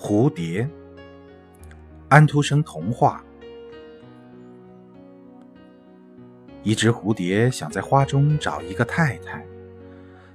[0.00, 0.66] 蝴蝶，
[2.08, 3.20] 安徒生童话。
[6.62, 9.44] 一只蝴蝶想在花中找一个太太，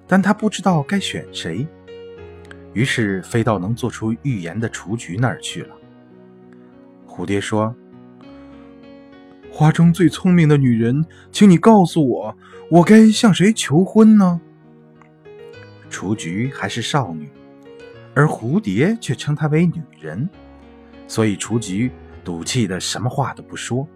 [0.05, 1.65] 但它不知道该选谁，
[2.73, 5.75] 于是飞到能做出预言的雏菊那儿去了。
[7.07, 7.73] 蝴蝶说
[9.50, 12.38] ：“花中最聪明的女人，请你告诉我，
[12.70, 14.41] 我该向谁求婚呢？”
[15.89, 17.30] 雏菊还是少女，
[18.14, 20.30] 而蝴蝶却称她为女人，
[21.08, 21.91] 所以雏菊
[22.23, 23.88] 赌气的什么话都不说。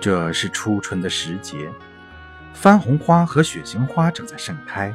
[0.00, 1.70] 这是初春的时节，
[2.54, 4.94] 番红花和雪形花正在盛开，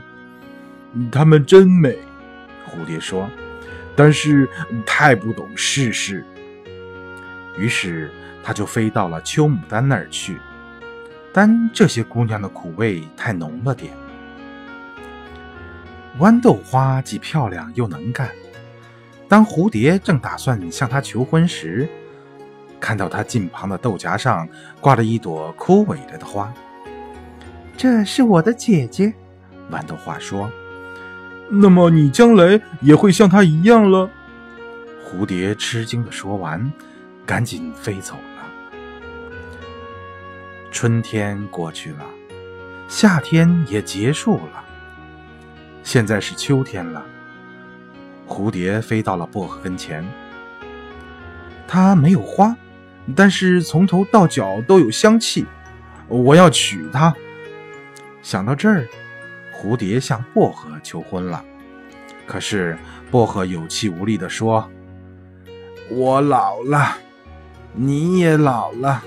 [1.12, 1.98] 它们真美，
[2.68, 3.30] 蝴蝶说，
[3.96, 4.50] 但是
[4.86, 6.26] 太不懂世事。
[7.58, 8.12] 于是，
[8.44, 10.38] 它就飞到了秋牡丹那儿去，
[11.32, 13.94] 但这些姑娘的苦味太浓了点。
[16.20, 18.30] 豌豆花既漂亮又能干。
[19.28, 21.90] 当蝴蝶正打算向她求婚时，
[22.80, 24.48] 看到她近旁的豆荚上
[24.80, 26.54] 挂着一朵枯萎了的花。
[27.76, 29.14] 这是我的姐姐，
[29.72, 30.50] 豌豆花说。
[31.50, 34.10] 那么你将来也会像她一样了？
[35.04, 36.72] 蝴蝶吃惊的说完，
[37.26, 38.46] 赶紧飞走了。
[40.72, 42.06] 春天过去了，
[42.88, 44.65] 夏天也结束了。
[45.86, 47.06] 现在是秋天了，
[48.28, 50.04] 蝴蝶飞到了薄荷跟前。
[51.68, 52.56] 它没有花，
[53.16, 55.46] 但是从头到脚都有香气。
[56.08, 57.14] 我要娶她。
[58.24, 58.88] 想到这儿，
[59.54, 61.46] 蝴蝶向薄荷求婚了。
[62.26, 62.76] 可是
[63.12, 64.68] 薄荷有气无力地说
[65.92, 66.98] ：“我老了，
[67.74, 69.04] 你也老了，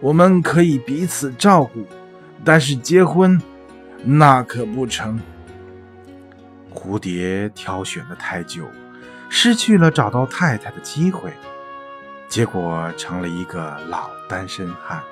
[0.00, 1.84] 我们可以彼此照顾，
[2.44, 3.42] 但是结婚，
[4.04, 5.20] 那可不成。”
[6.76, 8.70] 蝴蝶挑选的太久，
[9.30, 11.32] 失去了找到太太的机会，
[12.28, 15.02] 结果成了一个老单身汉。